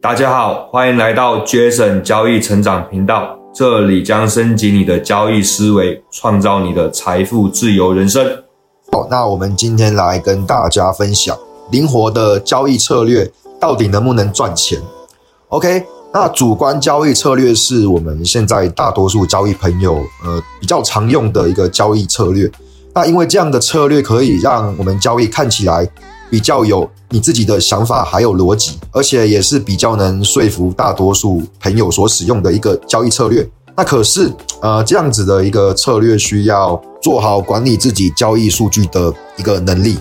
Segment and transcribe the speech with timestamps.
[0.00, 8.24] 大家好，欢迎来到 Jason 交易成长频道，这里将升级你的交易思维，创造你的财富自由人生。
[8.92, 11.36] 好，那我们今天来跟大家分享
[11.72, 14.80] 灵活的交易策略到底能不能赚钱
[15.48, 15.84] ？OK，
[16.14, 22.48] 那主观交易策略是我们现在大多数交易朋友呃比较常用的一个交易策略。
[22.94, 25.88] 那因为这样的策略可以让我们交易看起来。
[26.30, 33.48] 比较有你自己的想法，还有逻辑，而且也是比较能说服大多数朋友所使用的一个交易策略。
[33.76, 39.96] 那可是，呃，这样子的一个策略需要做好管理自己交易数据的一个能力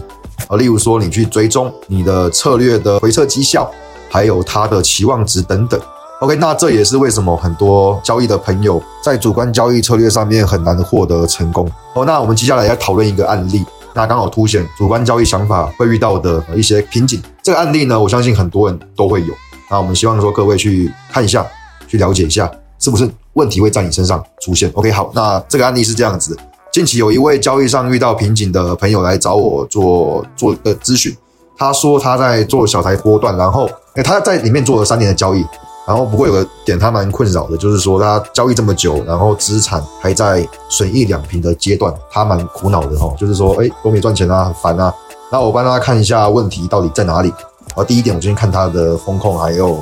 [0.48, 3.70] 啊，例如说你去追踪你的策略的回撤绩效，
[4.10, 5.80] 还有它的期望值等等。
[6.22, 11.70] OK，那这也是为什么很多交易的朋友在主观交易策略上面很难获得成功。
[11.94, 13.64] 哦，那我们接下来要讨论一个案例。
[13.98, 17.20] 那刚好凸显主观交易想法会遇到的一些瓶颈。
[17.42, 19.34] 这个案例呢，我相信很多人都会有。
[19.72, 21.44] 那我们希望说各位去看一下，
[21.88, 26.38] 去了解一下，是不是问题会在你身上出现？OK，好，那这个案例是这样子：
[26.72, 31.18] 近期有一位交易上遇到瓶颈的朋友来找我做做一个咨询，
[31.58, 35.44] 他说他在做小台波段，然后诶他在里面做了三年的交易。
[35.88, 43.14] 然后不过有个点他蛮困扰的，就是说他交易这么久，然后资产还在损益两平的阶段，他蛮苦恼的哈。
[43.18, 44.94] 就是说，哎，都没赚钱啊，很烦啊。
[45.32, 47.34] 那我帮他看一下问题到底在哪里。
[47.74, 49.80] 啊，第一点，我先看他的风控，还有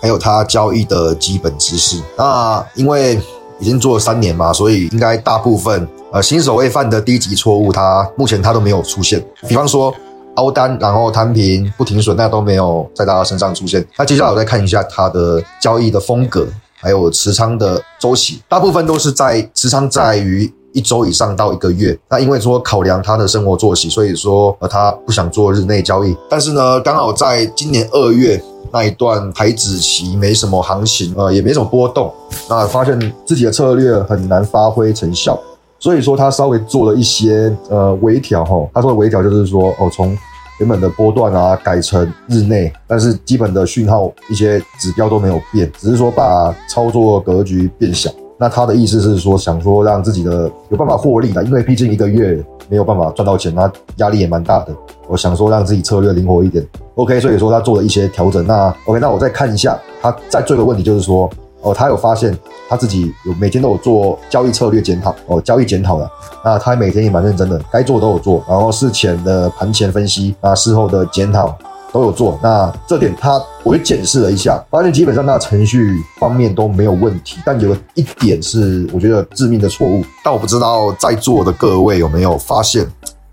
[0.00, 2.02] 还有他交易的基本知识。
[2.18, 3.20] 那因为
[3.60, 9.24] 已经做了三年嘛，所以应该大部分呃新手会犯的低级错误，他目前他都没有出现。
[9.46, 9.94] 比方说。
[10.36, 13.84] 凹单，然后摊平不停损，那都没有在大家身上出现。
[13.96, 16.46] 那接下来我再看一下它的交易的风格，
[16.80, 21.96] 还有持仓的周期，大部分都是在持仓在于一周以上到一个月。
[22.08, 26.16] 那因为说考量他的生活作息，所以说呃他不想做日内交易。
[26.28, 32.12] 但是呢，刚好在今年二月那一段台子期没什么行情，呃也没什么波动，
[32.50, 35.40] 那发现自己的策略很难发挥成效。
[35.84, 40.16] 所以说他稍微做了一些呃微调哈，他说的微调就是说哦从
[40.58, 48.10] 原本的波段啊改成日内，但是基本的讯号一些指标都没有变，只是说把操作格局变小。
[48.38, 54.74] 那他的意思是说想说让自己的有办法获利的，因为毕竟一个月没有办法赚到钱，那压力也蛮大的。
[55.06, 58.46] 我想说让自己策略灵活一点，OK，所以说他做了一些调整。
[58.46, 61.30] 那 OK，那我再看一下他再做个问题就是说。
[61.64, 62.36] 哦，他有发现
[62.68, 66.08] 他自己有每天都有做交易策略检讨哦，交易检讨的。
[66.44, 71.56] 那他每天也蛮认真的，该做都有做，然后事前的盘前分析啊，事后的检讨
[71.90, 72.38] 都有做。
[72.42, 82.86] 那这点他我就检视了一下，发现基本上那程序方面都没有问题，但有一点是我觉得致命的错误，但我不知道在座的各位有没有发现。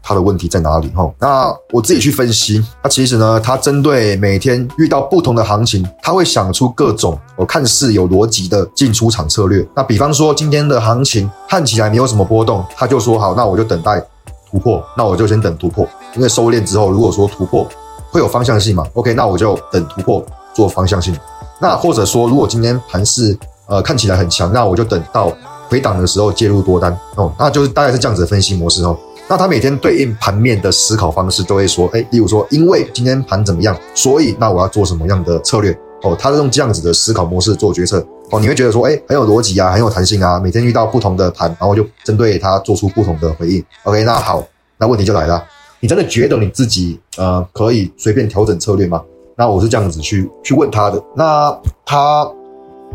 [0.03, 0.89] 他的问题在哪里？
[0.89, 2.63] 哈，那我自己去分析。
[2.83, 9.65] 那其实呢，他针对每天遇到不同的行情，他会想出各种我看似有逻辑的进出场策略。
[9.75, 14.03] 那比方说今天的行情看起来没有什么波动，他就说好，那我就等待
[14.49, 14.83] 突破。
[14.97, 17.67] 那我就先等突破，因为收敛之后，如果说突破
[18.09, 21.15] 会有方向性嘛，OK，那我就等突破做方向性。
[21.59, 23.37] 那或者说，如果今天盘势
[23.67, 25.31] 呃看起来很强，那我就等到
[25.69, 28.97] 回档的时候介入多单哦，那就是大概是这样子的分析模式哦。
[29.31, 35.71] 那他每天对应盘面的思考方式，都会说，哎，例如说，因为今天盘怎么样，所以那我要做什么样的策略？
[36.03, 38.05] 哦，他是用这样子的思考模式做决策。
[38.29, 40.37] 哦，你会觉得说，哎，很有逻辑啊，很有弹性啊。
[40.37, 43.63] 每天遇到不同的盘，然后就针对它做出不同的回应。
[43.83, 44.43] OK，那好，
[44.77, 45.41] 那问题就来了，
[45.79, 49.01] 你真的觉得你自己呃可以随便调整策略吗？
[49.37, 51.01] 那我是这样子去去问他的。
[51.15, 52.29] 那他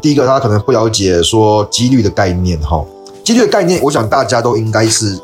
[0.02, 2.84] 第一个，他可能不了解说几率的概念哈，
[3.25, 5.19] 几率的概念，我想大家都应该是。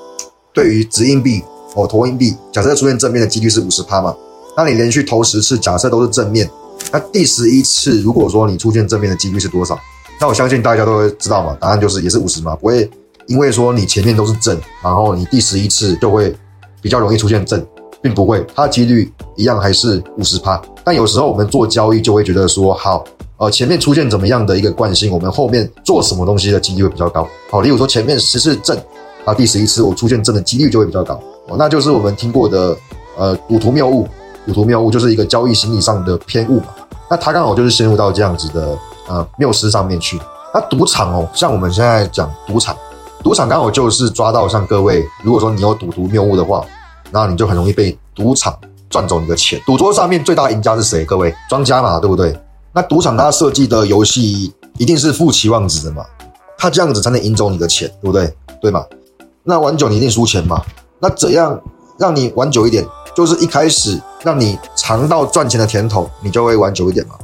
[0.52, 1.42] 对于掷硬币
[1.74, 4.14] 哦，投硬币，假设出现正面的几率是五十趴嘛？
[4.54, 6.48] 那你连续投十次，假设都是正面，
[6.92, 9.78] 那第十一次如果说你出现正面的几率是多少？
[10.20, 12.88] 那我相信大家都会知道嘛，答案就是也是五十嘛，不会
[13.26, 16.36] 因为说你前面都是正，然后你第十一次就会
[16.82, 17.66] 比较容易出现正，
[18.02, 20.60] 并不会，它的几率一样还是五十趴。
[20.84, 23.02] 但有时候我们做交易就会觉得说，好，
[23.38, 27.26] 呃，前面出现怎么样的一个惯性，我们后面做什么东西的几率会比较高。
[27.50, 28.78] 好，例如说前面十次正。
[29.24, 31.14] 啊，第十一次我出现正的几率就会比较高
[31.48, 32.76] 哦，那就是我们听过的
[33.16, 34.08] 呃赌徒谬误，
[34.46, 36.66] 赌徒谬误就是一个交易心理上的偏误嘛。
[37.08, 38.76] 那他刚好就是陷入到这样子的
[39.08, 40.20] 呃谬思上面去。
[40.54, 42.76] 那赌场哦，像我们现在讲赌场，
[43.22, 46.64] 赌场刚好就是抓到像各位，如果说你有赌徒谬误的话，
[47.10, 48.58] 那你就很容易被赌场
[48.90, 49.60] 赚走你的钱。
[49.64, 51.04] 赌桌上面最大赢家是谁？
[51.04, 52.36] 各位庄家嘛，对不对？
[52.72, 56.04] 那赌场它设计的游戏一定是负期望值的嘛，
[56.56, 58.34] 它这样子才能赢走你的钱，对不对？
[58.60, 58.84] 对嘛？
[59.44, 60.62] 那玩久你一定输钱嘛？
[61.00, 61.60] 那怎样
[61.98, 62.86] 让你玩久一点？
[63.14, 67.14] 就是一开始让你尝到赚钱的甜头，你就会玩久一点嘛。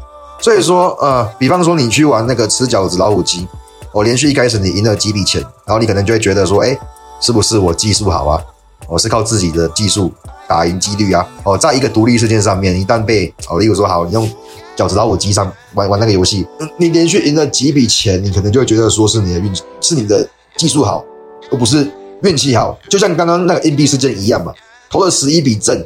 [0.41, 3.47] 所以说，呃，比方说你去玩那个吃饺子老虎机，
[3.93, 6.79] 我连续一开始你赢了几笔钱，然后你可能就会觉得说，哎，
[7.21, 8.43] 是不是我技术好啊？
[8.87, 10.13] 我是靠自己的技术
[10.47, 11.27] 打赢几率啊？
[11.45, 14.31] 哦，在一个独立事件上面，一旦被哦，例如说好，你用
[14.77, 21.05] 饺子老虎机上玩玩那个游戏，你连续赢了几笔钱，你可能就会觉得说是你的运是你的技术好，
[21.51, 21.91] 而不是
[22.23, 22.79] 运气好。
[22.89, 24.53] 就像刚刚那个硬币事件一样嘛。
[24.91, 25.79] 投了十一笔正，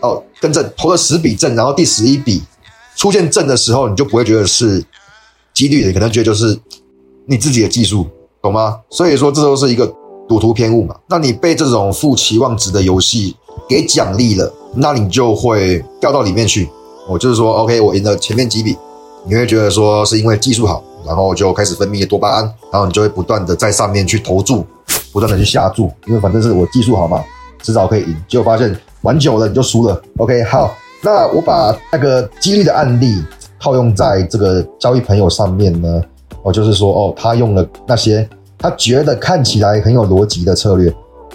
[0.00, 2.42] 哦，更正，投了十笔正，然后第十一笔
[2.96, 4.82] 出现正的时候，你就不会觉得是
[5.52, 6.58] 几率，你可能觉得就是
[7.26, 8.06] 你自己的技术，
[8.40, 8.80] 懂吗？
[8.88, 9.86] 所以说这都是一个
[10.26, 10.96] 赌徒偏误嘛。
[11.06, 13.36] 那你被这种负期望值的游戏
[13.68, 16.66] 给奖励了，那你就会掉到里面去。
[17.06, 18.74] 我就是说，OK，我赢了前面几笔，
[19.26, 24.64] 你会觉得说是因为技术好，然后就开始分泌多巴胺，然后你就会不断的在上面去投注，
[25.12, 27.22] 不断的去下注，因为反正是我技术好嘛。
[27.62, 30.00] 迟早可以赢，结果发现玩久了你就输了。
[30.16, 33.22] OK，好，那我把那个激励的案例
[33.60, 36.02] 套用在这个交易朋友上面呢，
[36.42, 38.26] 哦，就是说，哦，他用了那些
[38.56, 40.90] 他觉得看起来很有逻辑的策略，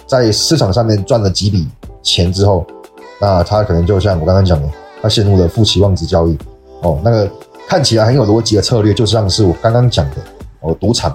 [0.08, 1.68] 在市场上面赚了几笔
[2.02, 2.66] 钱之后，
[3.20, 4.68] 那他可能就像我刚刚讲的，
[5.00, 6.36] 他陷入了负期望值交易。
[6.82, 7.30] 哦，那个
[7.68, 10.16] 看起来很有逻辑的策略，就像是我刚刚讲的，
[10.62, 11.14] 哦，赌场，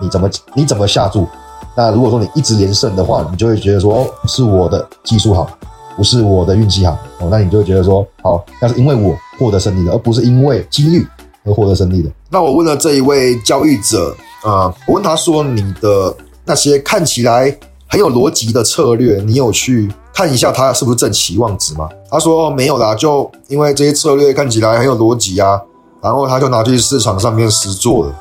[0.00, 1.26] 你怎么你怎么下注？
[1.74, 5.48] 那如果说你一直连胜的话，你就会觉得说，哦，是我的技术好，
[5.96, 7.28] 不是我的运气好哦。
[7.30, 11.06] 那你就会觉得说，好，那是因为我获得胜利的，而不是因为几率
[11.44, 12.10] 而获得胜利的。
[12.28, 16.14] 那我问了这一位交易者啊，我问他说，你的
[16.44, 21.88] 那些看起来很有逻辑的策略，你有去看一下它是不是正期望值吗？
[22.10, 25.58] 他说没有啦，就因为这些策略看起来很有逻辑啊，
[26.02, 28.14] 然后他就拿去市场上面实做了。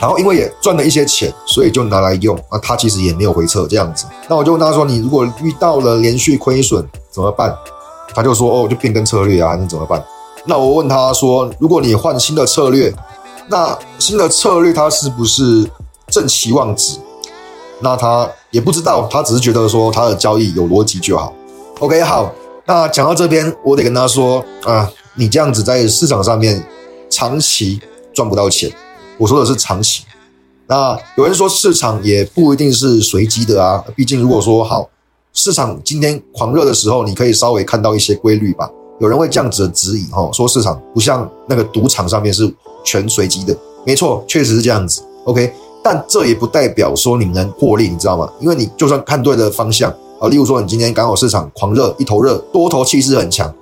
[0.00, 2.58] 然后因为也赚了一些钱，所以就拿来用那。
[2.58, 4.06] 他其实也没有回撤这样子。
[4.28, 7.56] 那我就问他说：“你如果遇到了连续亏损怎么办？”
[8.14, 10.02] 他就说：“哦，就变更策略啊，还是怎么办？”
[10.46, 12.92] 那我问他说：“如果你换新的策略，
[13.48, 15.68] 那新的策略它是不是
[16.08, 16.98] 正期望值？”
[17.80, 21.32] 那他也不知道，他只是觉得说他的交易有逻辑就好。
[21.80, 22.32] OK，好。
[22.66, 26.64] 那讲到这边，我得跟他说啊，你这样子在市场上面
[27.10, 27.80] 长期
[28.14, 28.72] 赚不到钱。
[29.18, 30.04] 我说的是长期，
[30.66, 33.84] 那有人说市场也不一定是随机的啊。
[33.94, 34.88] 毕竟如果说好，
[35.32, 38.68] 市场今天狂热的时候，你可以稍微看到一些规律吧。
[39.00, 42.52] 有人会这样子的指引哈，说市场不像那个赌场上面是
[42.84, 43.56] 全随机的。
[43.84, 45.02] 没错，确实是这样子。
[45.24, 45.52] OK，
[45.82, 48.28] 但这也不代表说你能获利，你知道吗？
[48.40, 49.90] 因为你就算看对了方向
[50.20, 53.52] 啊，例如说你今天刚好市场狂热，一头热，多头气势很强。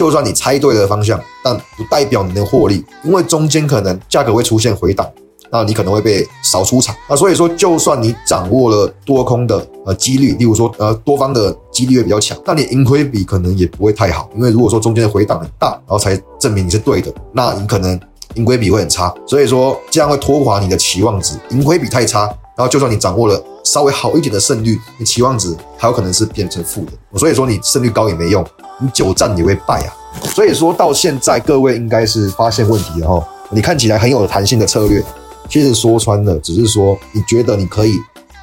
[0.00, 5.06] 就算你猜对了方向，但不代表你能获利，因为中间可能价格会出现回档，
[5.52, 6.96] 那你可能会被扫出场。
[7.06, 18.00] 那所以说，就算你掌握了多空的呃几率，例如说呃多方的几率会比较强，那你盈亏比可能也不会太好，因为如果说中间的回档很大，然后才证明你是对的，那你可能
[18.36, 19.14] 盈亏比会很差。
[19.26, 22.20] 所以说这样会拖垮你的期望值，盈亏比太差，
[22.56, 27.18] 然后就算你掌握了稍微好一点的胜率，你期望值还有可能是变成负的。
[27.18, 28.42] 所以说你胜率高也没用。
[28.80, 29.92] 你久战也会败啊，
[30.34, 33.28] 所以说到现在各位应该是发现问题了哈。
[33.50, 35.02] 你看起来很有弹性的策略，
[35.48, 37.94] 其实说穿了，只是说你觉得你可以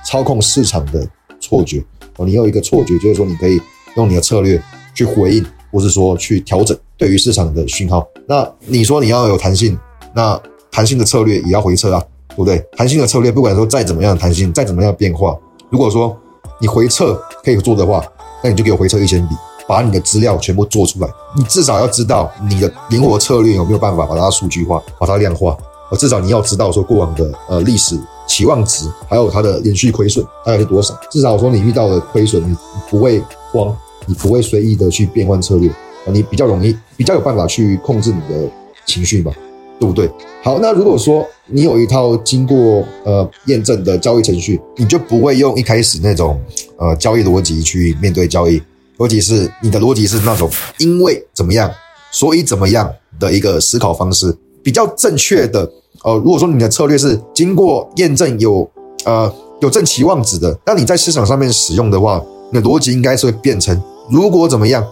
[0.06, 1.08] 操控市场的
[1.40, 1.84] 错觉
[2.18, 2.26] 哦。
[2.26, 3.60] 你有一个错觉，就是说你可以
[3.96, 4.62] 用你的策略
[4.94, 8.06] 去回应，或是说去调整对于市场的讯号。
[8.28, 9.78] 那你说你要有弹性，
[10.14, 10.40] 那
[10.70, 12.64] 弹性的策略也要回撤啊，对不对？
[12.76, 15.36] 弹性的策略不管说再怎么样弹性，再怎么样变化，
[15.70, 16.16] 如果说
[16.60, 18.04] 你回撤可以做的话，
[18.44, 19.36] 那你就给我回撤一千笔。
[19.68, 25.58] 把你的资料全部做出来，你至少要知道你的灵活策略有没有办法把它数据化、把它量化。
[25.90, 27.98] 呃，至少你要知道说过往的呃历史
[28.28, 30.94] 期望值，还有它的连续亏损大概是多少。
[31.10, 32.56] 至少说你遇到的亏损，你
[32.90, 33.74] 不会慌，
[34.06, 35.72] 你不会随意的去变换策略，
[36.08, 38.50] 你比较容易、比较有办法去控制你的
[38.86, 39.32] 情绪嘛，
[39.80, 40.12] 对不对？
[40.44, 46.38] 好，那如果说你有一套经过呃验证的交易程序，你就不会用一开始那种
[46.78, 48.62] 呃交易逻辑去面对交易。
[48.98, 50.50] 逻辑是你的逻辑是那种
[50.80, 51.72] 因为怎么样，
[52.12, 55.70] 所以怎么样的一个思考方式比较正确的
[56.04, 56.16] 呃。
[56.16, 58.70] 如果说你的策略是经过验证有
[59.06, 64.86] 呃有正期望值的，那你在市场上面使用的话，你的逻辑应该是会变成如果怎么样，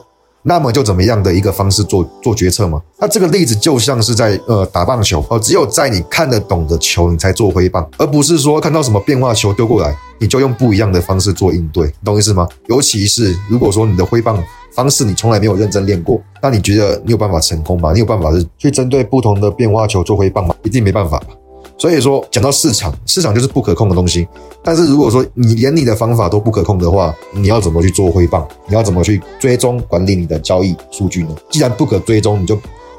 [0.48, 2.80] 那么就怎么样的一个方式做做决策嘛？
[3.00, 12.48] 那这个例子就像是在呃打棒球哦，只有在你看得懂的球，你才做挥棒，而不是说看到什么变化球丢过来，你就用不一样的方式做应对，懂意思吗？
[12.68, 17.92] 尤其是如果说你的挥棒方式你从来没有认真练过，那你觉得你有办法成功吗？
[17.92, 20.54] 你有办法是去针对不同的变化球做挥棒吗？
[20.62, 21.30] 一定没办法吧。
[21.78, 24.26] 所以说，讲到市场，市场就是不可控的东西。
[24.64, 28.48] 但是如果说你连你的方法都不可控的话，你要怎么去做挥棒？
[28.68, 31.30] 你要怎么去追踪管理你的交易数据呢？
[31.50, 32.58] 既然不可追踪，你就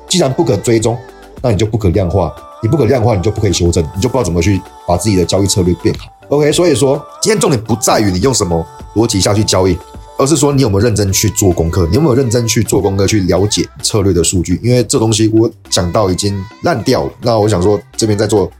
[0.09, 0.97] 既然不可追踪，
[1.41, 2.33] 那你就不可量化。
[2.63, 6.11] 你不可量化，你就不可以修正，你就不知道怎么去把自己的交易策略变好。
[6.29, 8.65] OK，所以说今天重点不在于你用什么
[8.95, 9.77] 逻辑下去交易，
[10.19, 14.61] 而是说你有没有认真去做功课，你有没有认真去做功课去了解策略的数据。
[14.63, 18.51] 因为这东西我讲到已经烂掉了，那我想说这边在做。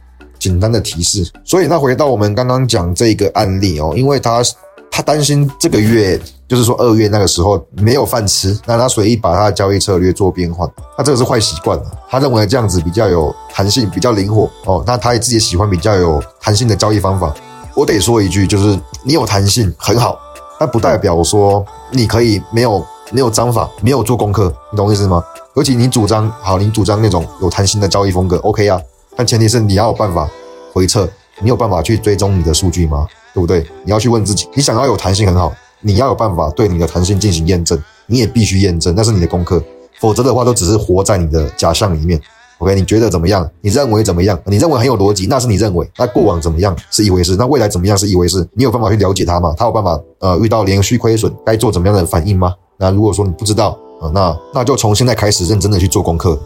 [0.47, 4.41] 简单的提示，所以那回到我们刚刚讲这个案例哦，因为他
[4.89, 11.83] 他担心这个月就是说二月那个时候没有饭吃，那他随意把他的交易策略做变换，那这个是坏习惯了。
[12.09, 14.81] 他认为这样子比较有弹性，比较灵活哦。
[14.87, 17.35] 那他也自己喜欢比较有弹性的交易方法。
[17.75, 20.17] 我得说一句，就是你有弹性很好，
[20.57, 25.21] 但不代表说你可以没有没有章法，没有做功课，你懂我意思吗？
[25.55, 28.79] 尤其你主张好，你主张那种有弹性的交易风格，OK 啊。
[29.17, 30.29] 但前提是你要有办法
[30.71, 31.09] 回测，
[31.41, 33.05] 你有办法去追踪你的数据吗？
[33.33, 33.65] 对不对？
[33.83, 39.61] 你要去问自己，你想要有弹性很好，你要有办法对你的弹性进行验证，你也必须验证，那是你的功课，
[39.99, 42.21] 否则的话都只是活在你的假象里面。
[42.59, 43.47] OK，你觉得怎么样？
[43.61, 44.39] 你认为怎么样？
[44.45, 45.87] 你认为很有逻辑，那是你认为。
[45.97, 48.47] 那过往怎么样是一回事，那未来怎么样是一回事。
[48.53, 49.53] 你有办法去了解它吗？
[49.55, 52.53] 它有办法呃遇到连续亏损该做怎么样的反应吗？
[52.77, 56.39] 那如果说你不知道啊，那那就从现在开始认真的去做功课。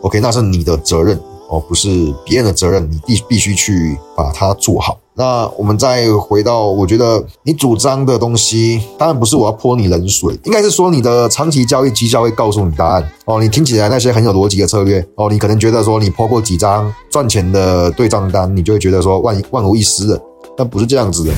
[0.00, 1.20] OK，那是你的责任。
[1.48, 4.98] 哦，不是别人的责任，你必必须去把它做好。
[5.14, 13.10] 那我们再回到，我觉得你主张的东西，当然不是我要泼你冷水，应该是说你的长期交易绩效会告诉你答案。
[13.24, 20.22] 哦，你听起来那些很有逻辑的策略，哦，你可能觉得说你泼过几张赚钱的对账单，你就会觉得说万万无一失的，
[20.56, 21.32] 但不是这样子的。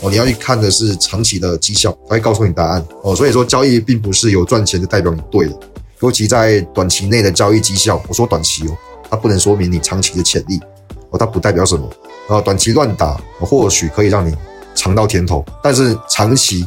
[0.00, 2.82] 哦，你要去看的是长期的绩效，它会告诉你答案。
[3.02, 5.58] 哦，所以说交易并不是有赚钱就代表你对的，
[6.00, 8.76] 尤其在短期内的交易绩效，我说短期哦。
[9.10, 10.60] 它不能说明你长期的潜力
[11.10, 11.88] 哦，它不代表什么
[12.28, 12.40] 啊？
[12.40, 14.34] 短期乱打或许可以让你
[14.74, 16.64] 尝到甜头，但是长期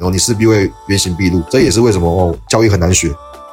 [0.00, 1.42] 哦，你势必会原形毕露。
[1.50, 3.08] 这也是为什么哦，交易很难学，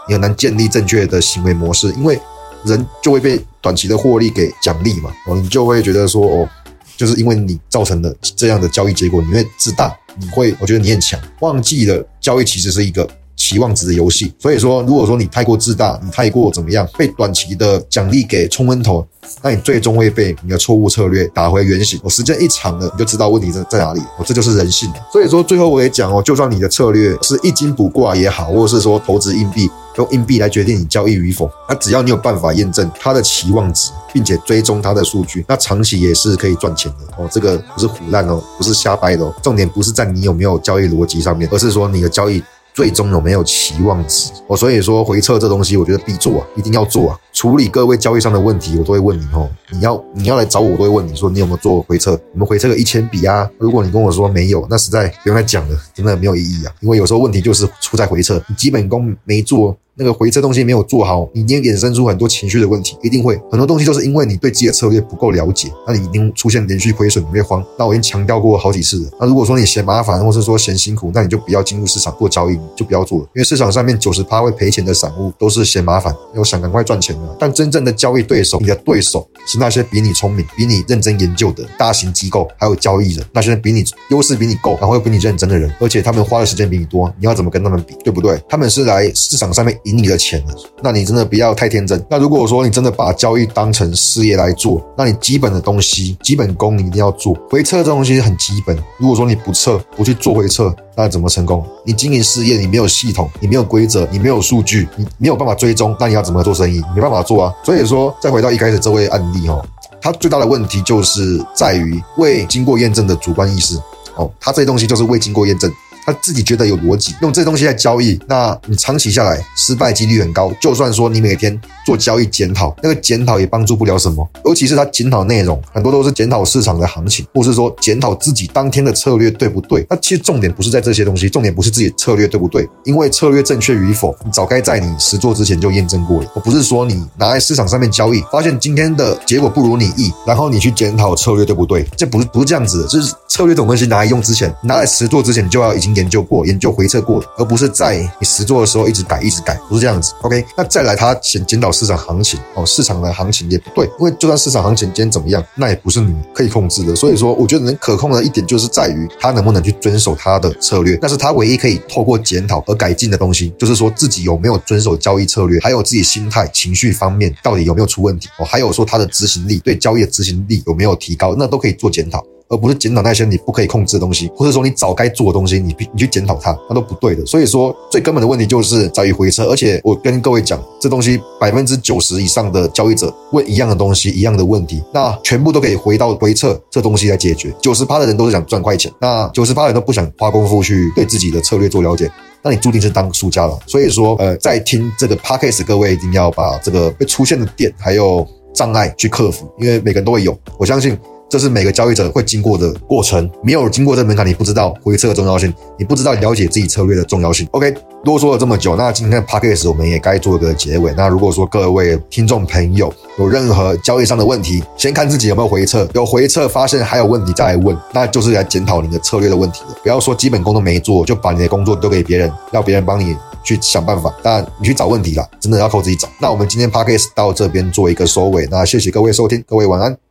[0.07, 2.19] 你很难建立正确的行为模式，因为
[2.63, 6.49] 人就会被短期的获利给奖励嘛哦，你就会觉得说哦，
[6.97, 13.07] 就是因为你造成的这样的交易结果，你会自大，你会我觉得你很强，忘记了交易其实是一个。
[13.49, 19.03] 期望值的游戏，所以说，如果说你太过自大，你太过怎么样，被短期的奖励给冲昏头，
[19.41, 21.99] 那你最终会被你的错误策略打回原形。
[22.03, 23.99] 我时间一长了，你就知道问题在在哪里。
[24.19, 24.87] 哦，这就是人性。
[25.11, 29.67] 所以说，最后我也讲哦，就算你的策略是一金不挂也好，或者是说投资硬币。
[29.97, 37.27] 用硬币来决定你交易与否，那只要你有办法验证它的期望值，并且追踪它的数据，那长期也是可以赚钱的哦。
[37.29, 39.35] 这个不是胡乱哦，不是瞎掰的哦。
[39.43, 42.41] 重点不是在你有没有交易逻辑上面，而是说你的交易。
[42.79, 44.31] 最终有没有期望值？
[44.47, 47.19] 我所以说回撤这东西，我觉得必做啊，一定要做啊。
[47.39, 49.49] 处理各位交易上的问题，我都会问你哦。
[49.71, 52.11] 你要你要来找我，我都会问你说你有没有做回撤？
[52.33, 53.49] 你们回撤个一千笔啊？
[53.57, 56.73] 如果你跟我说没有，那实在不用再讲了，真的没有意义啊。
[56.81, 59.73] 因为有时候问题就是出在回撤，你基本功没做。
[60.01, 67.61] 那个回撤东西没有做好，你一定衍生出很多情绪的问题，一定会很多东西就是因为你对自己的策略不够了解，那你一定出现连续亏损，你会慌。
[67.77, 69.09] 那我已经强调过好几次了。
[69.19, 73.25] 那如果说你嫌麻烦，或是说嫌辛苦，那你就不要进入市场做交易，就不要做了。
[73.35, 77.28] 因为市场上面九十趴会赔钱的散户都是嫌麻烦，又想赶快赚钱的。
[77.39, 88.41] 但真正的交易对手，你的对手是那些比你聪明、比你认真研究的大型机构，还有交易人，那些比你优势比你够，然后又比你认真的人，而且他们花的时间比你多，你要怎么跟他们比，对不对？
[88.47, 90.55] 他们是来市场上面赢你的钱的。
[90.81, 92.03] 那你真的不要太天真。
[92.09, 97.33] 那如果说你真的把交易当成事业来做，那你基本的东西、基本功你一定要做。
[97.49, 101.65] 回撤这东西很基本，如果说你不撤、不去做回撤，那怎么成功？
[101.85, 106.81] 你经营事业，你没有系统，你没有规则，你没有数据，你没有办法追踪，那你要怎么做生意？
[106.93, 107.53] 没办法做啊。
[107.63, 109.65] 所以说，再回到一开始这位案例哦，
[110.01, 113.81] 他最大的问题就是在于未经过验证的主观意识
[114.17, 115.71] 哦，他这些东西就是未经过验证。
[116.11, 120.51] 他自己觉得有逻辑，用这东西来交易，那你长期下来失败几率很高。
[120.59, 124.27] 就算说你每天做交易检讨，那个检讨也帮助不了什么。
[124.45, 129.85] 尤其是他检讨内容很多都是检讨市场的行情，或是说检讨自己当天的策略对不对。
[129.87, 136.31] 那其实重点不是在这些东西，重点不是自己策略对不对，因为策略正确与否，你早该在你实做之前就验证过了。
[136.33, 142.87] 我不是说你拿在市场上面交易，发现今天的结果不如你意，然后你去检讨策略对不对，这不是不是这样子的。
[142.87, 145.89] 就是策略这种东西拿来用之前，拿来实做之前，就要已经。
[145.99, 150.13] 研究过、研究回测过，而不是在你实做的时候一直改、一直改，不是这样子。
[150.21, 156.95] OK，那再来，他检检讨市场行情哦，市场的行情也不对，因为就算市场行情今天怎么样，那也不是你可以控制的。
[156.95, 172.23] 所以说，我觉得能可控的一点就是在于他能不能去遵守他的策略，那是他唯一可以透过检讨而改进的东西，就是说自己有没有遵守交易策略，还有自己心态、情绪方面到底有没有出问题哦，还有说他的执行力对交易的执行力有没有提高，那都可以做检讨。
[172.49, 177.23] 而不是检讨那些你不可以控制的东西，或者说你早该做的东西，你你去检讨它，那都不对的。
[177.25, 179.45] 所以说最根本的问题就是在于回撤。
[179.45, 187.53] 而且我跟各位讲，这东西百分之九十以上的交易者问一样的东西，一样的问题，那全部都可以回到回撤这东西来解决。
[187.61, 193.59] 九十趴的人都是想赚快钱，那九十趴人都不想花功夫去对自己的策略做了解，那你注定是当输家了。
[193.67, 200.97] 所以说，呃，在听这个 podcast，各位一定要把这个会出现的点还有障碍去克服，因为每个人都会有，我相信。
[201.29, 207.47] 这是每个交易者会经过的过程，没有经过这门槛，你不知道回撤的重要性，你不知道了解自己策略的重要性。
[207.51, 207.71] OK，
[208.03, 210.91] 啰嗦了这么久，那今天的 p a c k a g e 我们也该做一个结尾。
[210.97, 219.77] 那如果说各位听众朋友有任何交易上的问题，先看自己有没有回撤，有回撤发现还有问题再来问，那就是来检讨你的策略的问题了。
[219.83, 224.11] 不要说基本功都没做，就把你的工作丢给别人，要别人帮你去想办法。
[224.23, 226.09] 当然你去找问题了，真的要靠自己找。
[226.19, 230.08] 那我们今天 p a c k a g e 到这边做一个收尾，那谢谢各位收听，各位晚安。